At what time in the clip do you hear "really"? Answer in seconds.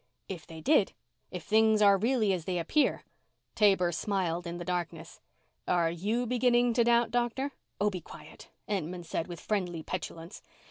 1.95-2.33